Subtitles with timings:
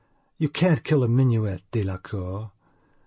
[0.39, 2.53] You can't kill a minuet de la cour.